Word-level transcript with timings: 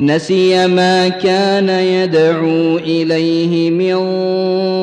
نسي 0.00 0.66
ما 0.66 1.08
كان 1.08 1.68
يدعو 1.68 2.78
إليه 2.78 3.70
من 3.70 3.96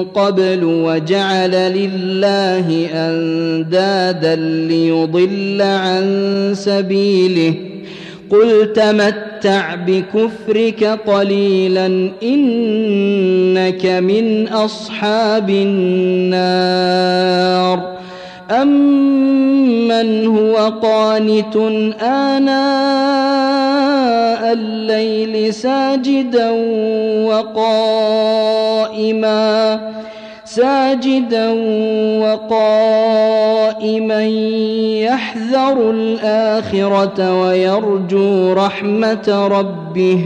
قبل 0.04 0.64
وجعل 0.64 1.52
لله 1.52 2.88
أندادا 2.94 4.36
ليضل 4.68 5.62
عن 5.62 6.52
سبيله. 6.56 7.54
قل 8.30 8.74
تمتع 8.74 9.76
بكفرك 9.76 10.84
قليلا 10.84 12.10
إنك 12.24 13.86
من 13.86 14.48
أصحاب 14.48 15.50
النار. 15.50 17.04
أمن 18.52 20.26
هو 20.28 20.56
قانت 20.82 21.56
آناء 22.02 23.73
الليل 24.52 25.54
ساجدا 25.54 26.52
وقائما 27.26 29.34
ساجدا 30.46 31.50
وقائما 32.20 34.24
يحذر 35.04 35.92
الآخرة 35.92 37.42
ويرجو 37.42 38.54
رحمة 38.54 39.48
ربه. 39.52 40.20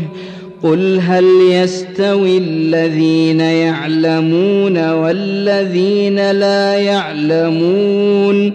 قل 0.63 0.99
هل 0.99 1.25
يستوي 1.49 2.37
الذين 2.37 3.39
يعلمون 3.39 4.91
والذين 4.91 6.31
لا 6.31 6.73
يعلمون؟ 6.73 8.53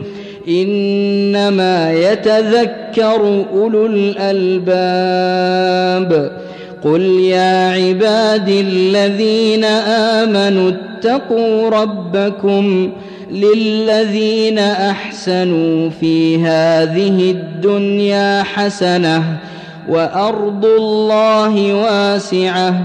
إنما 0.49 1.93
يتذكر 1.93 3.45
أولو 3.55 3.87
الألباب. 3.87 5.63
قل 6.85 7.03
يا 7.21 7.71
عبادي 7.71 8.61
الذين 8.61 9.65
آمنوا 10.25 10.71
اتقوا 10.71 11.69
ربكم 11.69 12.93
للذين 13.31 14.59
أحسنوا 14.59 15.91
في 15.91 16.39
هذه 16.45 17.31
الدنيا 17.31 18.43
حسنة 18.43 19.39
وأرض 19.89 20.65
الله 20.65 21.75
واسعة 21.75 22.85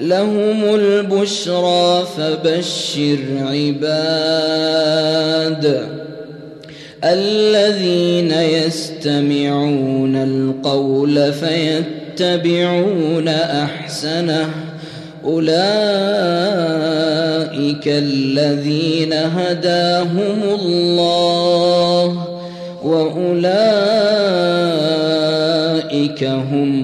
لهم 0.00 0.74
البشرى 0.74 2.06
فبشر 2.16 3.18
عباد 3.40 4.80
الذين 7.04 8.32
يستمعون 8.32 10.16
القول 10.16 11.32
فيتبعون 11.32 13.28
أحسنه 13.28 14.50
أولئك 15.24 15.50
الذين 17.86 19.12
هداهم 19.12 20.42
الله 20.60 22.26
وأولئك 22.84 23.50
هم 26.24 26.79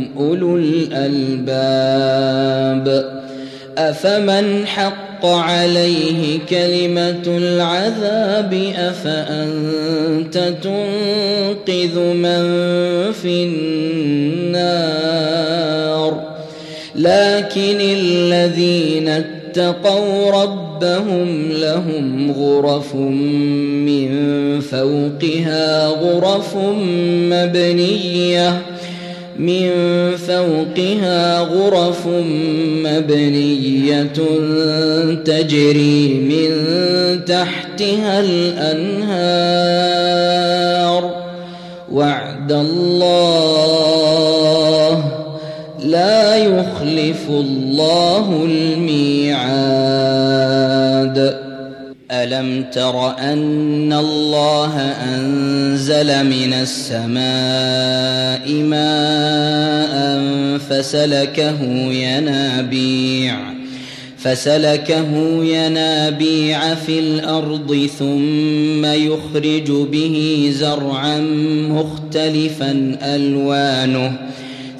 اولو 0.66 0.86
الألباب. 0.92 2.86
أفمن 3.78 4.66
حق 4.66 5.26
عليه 5.26 6.38
كلمة 6.50 7.22
العذاب؟ 7.26 8.72
أفأنت 8.76 10.54
تنقذ 10.62 11.98
من 11.98 12.42
في 13.12 13.44
النار؟ 13.44 14.76
لكن 16.94 17.80
الذين 17.80 19.08
اتقوا 19.08 20.42
ربهم 20.42 21.52
لهم 21.52 22.32
غرف 22.32 22.94
من 22.94 24.10
فوقها 24.60 25.86
غرف 25.86 26.56
مبنية. 27.30 28.62
من 29.38 29.70
فوقها 30.16 31.40
غرف 31.40 32.06
مبنية 32.84 34.12
تجري 35.24 36.14
من 36.14 36.50
تحتها 37.24 38.20
الأنهار. 38.20 39.26
وعد 41.92 42.52
الله 42.52 43.66
لا 45.84 46.36
يخلف 46.36 47.28
الله 47.30 48.44
الميعاد. 48.44 49.85
الم 52.26 52.64
تر 52.72 53.18
ان 53.18 53.92
الله 53.92 54.78
انزل 55.14 56.24
من 56.24 56.52
السماء 56.52 58.52
ماء 58.52 60.18
فسلكه 60.58 61.62
ينابيع 61.92 63.36
فسلكه 64.18 65.08
ينابيع 65.44 66.74
في 66.74 66.98
الأرض 66.98 67.88
ثم 67.98 68.84
يخرج 68.84 69.70
به 69.70 70.48
زرعا 70.54 71.20
مختلفا 71.70 72.98
الوانه 73.02 74.18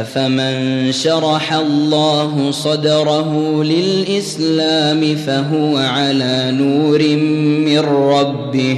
افمن 0.00 0.92
شرح 0.92 1.52
الله 1.52 2.50
صدره 2.50 3.62
للاسلام 3.64 5.16
فهو 5.16 5.76
على 5.76 6.52
نور 6.52 7.02
من 7.66 7.78
ربه 7.78 8.76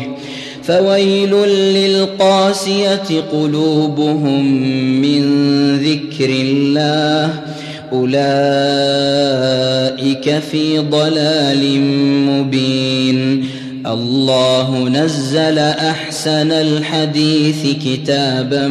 فويل 0.63 1.31
للقاسيه 1.75 3.21
قلوبهم 3.33 4.45
من 5.03 5.23
ذكر 5.79 6.31
الله 6.31 7.31
اولئك 7.93 8.17
في 10.39 10.79
ضلال 10.79 11.81
مبين 12.27 13.49
الله 13.87 14.89
نزل 14.89 15.59
أحسن 15.59 16.53
الحديث 16.53 17.67
كتابا 17.85 18.69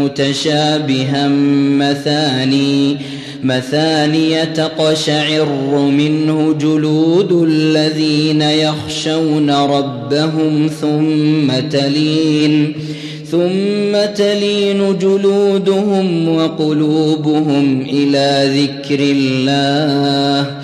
متشابها 0.00 1.28
مثاني 1.78 2.96
مثاني 3.42 4.46
تقشعر 4.46 5.48
منه 5.90 6.52
جلود 6.60 7.32
الذين 7.32 8.42
يخشون 8.42 9.50
ربهم 9.50 10.70
ثم 10.80 11.68
تلين 11.70 12.74
ثم 13.30 14.14
تلين 14.14 14.98
جلودهم 14.98 16.28
وقلوبهم 16.28 17.86
إلى 17.90 18.50
ذكر 18.62 18.98
الله. 19.00 20.63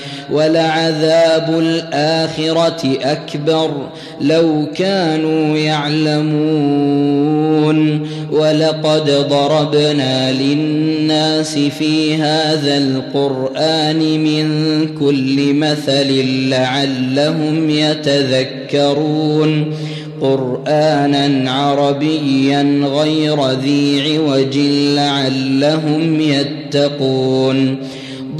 ولعذاب 0.31 1.59
الآخرة 1.59 2.97
أكبر 3.03 3.71
لو 4.21 4.67
كانوا 4.75 5.57
يعلمون 5.57 7.01
ولقد 8.31 9.27
ضربنا 9.29 10.31
للناس 10.31 11.57
في 11.57 12.15
هذا 12.15 12.77
القرآن 12.77 14.23
من 14.23 14.47
كل 14.99 15.53
مثل 15.53 16.25
لعلهم 16.49 17.69
يتذكرون 17.69 19.73
قرآنا 20.21 21.51
عربيا 21.51 22.81
غير 22.83 23.51
ذي 23.51 24.17
عوج 24.17 24.57
لعلهم 24.95 26.21
يتقون 26.21 27.77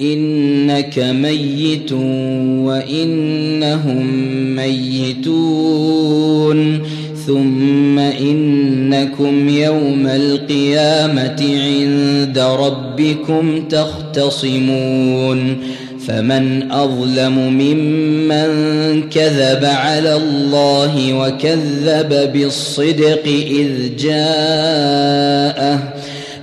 إنك 0.00 0.98
ميت 0.98 1.92
وإنهم 2.62 4.06
ميتون 4.56 6.14
ثم 7.26 7.98
إنكم 7.98 9.48
يوم 9.48 10.06
القيامة 10.06 11.42
عند 11.64 12.38
ربكم 12.38 13.68
تختصمون 13.68 15.56
فمن 16.06 16.72
أظلم 16.72 17.38
ممن 17.38 18.48
كذب 19.10 19.64
على 19.64 20.16
الله 20.16 21.14
وكذب 21.14 22.32
بالصدق 22.32 23.26
إذ 23.26 23.96
جاءه 23.98 25.93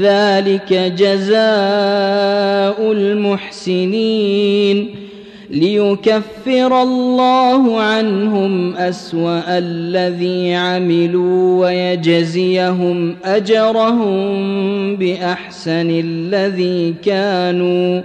ذلك 0.00 0.72
جزاء 0.72 1.42
المحسنين 2.92 4.90
ليكفر 5.50 6.82
الله 6.82 7.80
عنهم 7.80 8.76
أسوأ 8.76 9.58
الذي 9.58 10.54
عملوا 10.54 11.66
ويجزيهم 11.66 13.16
أجرهم 13.24 14.96
بأحسن 14.96 15.90
الذي 15.90 16.94
كانوا 17.04 18.02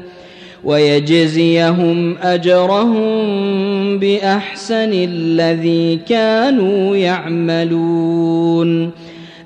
ويجزيهم 0.64 2.18
أجرهم 2.22 3.18
بأحسن 4.00 4.92
الذي 4.94 6.00
كانوا 6.10 6.96
يعملون 6.96 8.92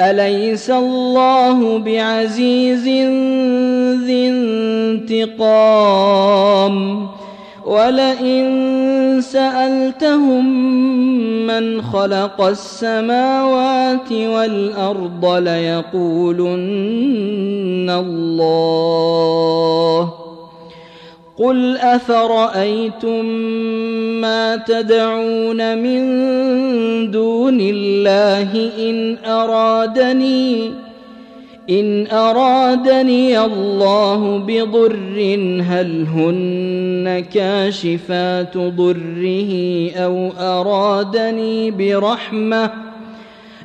أليس 0.00 0.70
الله 0.70 1.78
بعزيز 1.78 2.88
ذي 4.04 4.28
انتقام؟ 5.10 7.06
ولئن 7.66 9.20
سألتهم 9.20 10.46
من 11.46 11.82
خلق 11.82 12.40
السماوات 12.40 14.12
والأرض 14.12 15.26
ليقولن 15.26 16.60
الله. 17.90 19.10
قل 21.40 21.76
افرايتم 21.76 23.24
ما 24.20 24.56
تدعون 24.56 25.78
من 25.78 26.00
دون 27.10 27.60
الله 27.60 28.70
ان 28.78 29.16
ارادني 29.26 30.70
ان 31.70 32.06
ارادني 32.12 33.40
الله 33.44 34.38
بضر 34.38 35.18
هل 35.68 36.06
هن 36.14 37.24
كاشفات 37.34 38.56
ضره 38.56 39.52
أو 39.96 40.30
ارادني 40.38 41.70
برحمه 41.70 42.89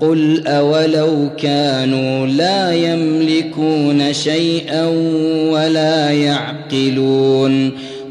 قل 0.00 0.46
اولو 0.46 1.28
كانوا 1.38 2.26
لا 2.26 2.72
يملكون 2.72 4.12
شيئا 4.12 4.86
ولا 5.50 6.10
يعقلون 6.10 7.70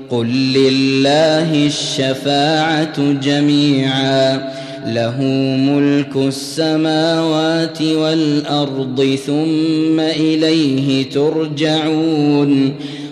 قل 0.09 0.27
لله 0.27 1.65
الشفاعه 1.65 3.11
جميعا 3.11 4.49
له 4.85 5.21
ملك 5.59 6.15
السماوات 6.15 7.81
والارض 7.81 9.17
ثم 9.25 9.99
اليه 9.99 11.09
ترجعون 11.09 12.73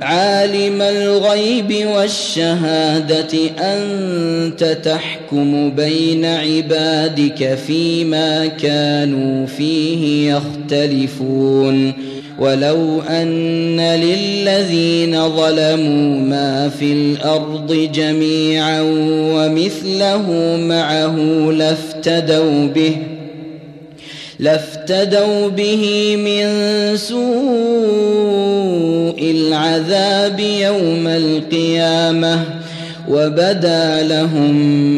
عالم 0.00 0.82
الغيب 0.82 1.86
والشهادة 1.86 3.38
أنت 3.58 4.64
تحكم 4.64 5.70
بين 5.70 6.24
عبادك 6.24 7.58
فيما 7.66 8.46
كانوا 8.46 9.46
فيه 9.46 10.32
يختلفون. 10.32 11.92
ولو 12.40 13.00
أن 13.00 13.80
للذين 13.80 15.28
ظلموا 15.28 16.20
ما 16.20 16.68
في 16.68 16.92
الأرض 16.92 17.90
جميعا 17.94 18.80
ومثله 19.34 20.56
معه 20.60 21.16
لافتدوا 21.50 22.66
به 22.66 22.96
لافتدوا 24.90 25.48
به 25.48 26.16
من 26.16 26.46
سوء 26.96 27.20
العذاب 29.30 30.40
يوم 30.40 31.06
القيامه 31.06 32.44
وبدا 33.08 34.02
لهم 34.02 34.54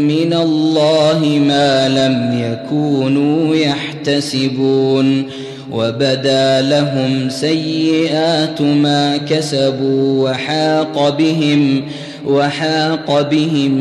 من 0.09 0.33
الله 0.33 1.41
ما 1.47 1.89
لم 1.89 2.43
يكونوا 2.43 3.57
يحتسبون 3.57 5.25
وبدا 5.73 6.61
لهم 6.61 7.29
سيئات 7.29 8.63
ما 8.63 9.17
كسبوا 9.17 10.31
وحاق 10.31 11.09
بهم 11.19 11.83
وحاق 12.27 13.21
بهم 13.31 13.73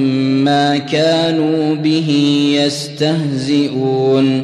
ما 0.44 0.78
كانوا 0.78 1.76
به 1.76 2.10
يستهزئون 2.66 4.44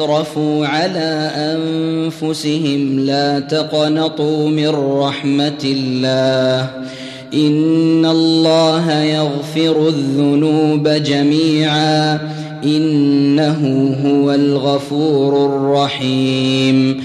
الذين 0.00 0.20
أسرفوا 0.20 0.66
على 0.66 1.30
أنفسهم 1.36 2.98
لا 3.00 3.40
تقنطوا 3.40 4.48
من 4.48 4.68
رحمة 4.68 5.62
الله 5.64 6.70
إن 7.34 8.06
الله 8.06 9.02
يغفر 9.02 9.88
الذنوب 9.88 10.88
جميعا 10.88 12.18
إنه 12.64 13.94
هو 14.04 14.32
الغفور 14.32 15.46
الرحيم 15.46 17.04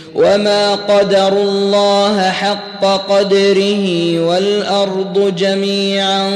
وما 0.21 0.75
قدروا 0.75 1.43
الله 1.43 2.29
حق 2.29 2.85
قدره 3.09 3.85
والارض 4.19 5.35
جميعا 5.35 6.29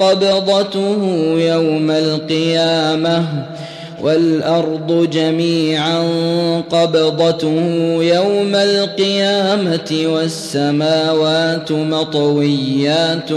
قبضته 0.00 1.02
يوم 1.38 1.90
القيامه 1.90 3.24
والارض 4.02 5.10
جميعا 5.10 5.98
قبضته 6.70 7.58
يوم 8.00 8.54
القيامه 8.54 10.02
والسماوات 10.06 11.72
مطويات 11.72 13.32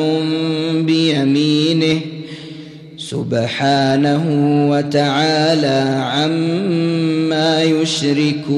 بيمينه 0.72 2.00
سبحانه 3.10 4.24
وتعالى 4.72 5.80
عما 6.04 7.64
يشركون. 7.64 8.58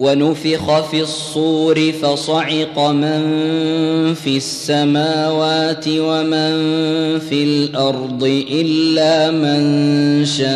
ونفخ 0.00 0.80
في 0.90 1.00
الصور 1.00 1.92
فصعق 2.02 2.78
من 2.78 3.22
في 4.14 4.36
السماوات 4.36 5.84
ومن 5.88 6.52
في 7.18 7.44
الأرض 7.44 8.44
إلا 8.50 9.30
من 9.30 10.24
شاء 10.24 10.48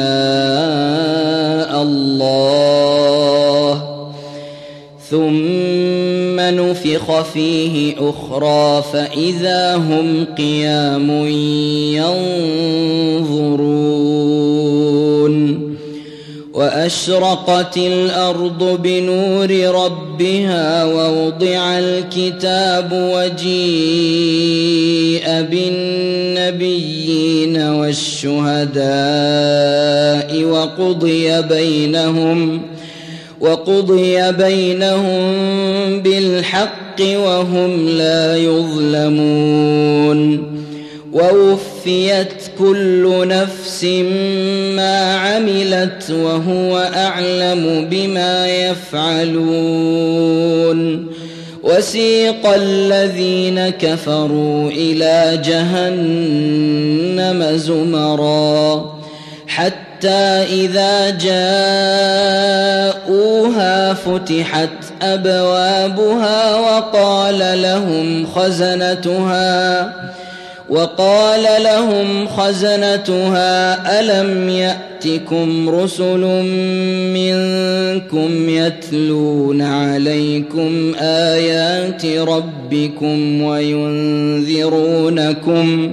الله. 1.82 3.42
ثم 5.10 5.91
نفخ 6.56 7.22
فيه 7.22 7.94
أخرى 7.98 8.84
فاذا 8.92 9.76
هم 9.76 10.24
قيام 10.38 11.10
ينظرون 13.30 14.12
واشرقت 16.54 17.76
الأرض 17.76 18.82
بنور 18.82 19.50
ربها 19.84 20.84
ووضع 20.84 21.78
الكتاب 21.78 22.92
وجيء 22.92 23.52
بالنبيين 26.42 27.56
والشهداء 27.56 28.82
وقضي 30.44 31.42
بينهم 31.42 32.62
وقضي 33.42 34.32
بينهم 34.32 35.22
بالحق 36.00 37.00
وهم 37.00 37.88
لا 37.88 38.36
يظلمون 38.36 39.82
ووفيت 41.12 42.32
كل 42.58 43.28
نفس 43.28 43.84
ما 44.76 45.14
عملت 45.16 46.10
وهو 46.10 46.90
أعلم 46.94 47.88
بما 47.90 48.46
يفعلون 48.48 49.92
وسيق 51.62 52.46
الذين 52.46 53.68
كفروا 53.68 54.70
إلى 54.70 55.42
جهنم 55.44 56.76
زمرا 57.56 58.92
حتى 59.46 59.91
إذا 60.04 61.10
جاءوها 63.10 63.94
فتحت 63.94 64.68
أبوابها 65.02 66.56
وقال 66.56 67.62
لهم 67.62 68.26
خزنتها 68.26 69.92
وقال 70.68 71.42
لهم 71.62 72.28
خزنتها 72.28 74.00
ألم 74.00 74.48
يأتكم 74.48 75.68
رسل 75.68 76.20
منكم 77.14 78.48
يتلون 78.48 79.62
عليكم 79.62 80.94
آيات 81.00 82.06
ربكم 82.06 83.42
وينذرونكم 83.42 84.52
ۖ 85.90 85.92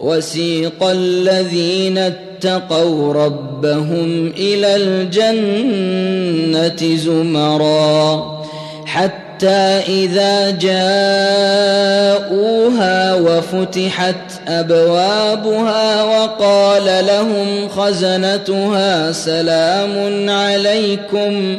وسيق 0.00 0.82
الذين 0.82 1.98
اتقوا 1.98 3.12
ربهم 3.12 4.32
إلى 4.36 4.76
الجنة 4.76 6.16
زمرًا 6.96 8.38
حتى 8.88 9.82
إذا 9.88 10.50
جاءوها 10.50 10.74
وفتحت 13.14 14.14
أبوابها 14.48 16.02
وقال 16.02 17.06
لهم 17.06 17.68
خزنتها 17.68 19.12
سلام 19.12 20.30
عليكم 20.30 21.58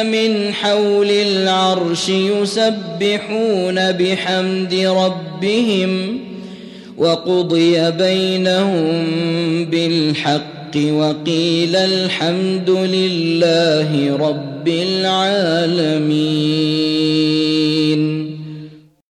من 0.06 0.54
حول 0.54 1.10
العرش 1.10 2.08
يسبحون 2.08 3.92
بحمد 3.92 4.74
ربهم 4.74 6.20
وقضي 6.98 7.90
بينهم 7.90 9.04
بالحق 9.64 10.76
وقيل 10.76 11.76
الحمد 11.76 12.70
لله 12.70 14.16
رب 14.64 14.68
العالمين. 14.68 16.24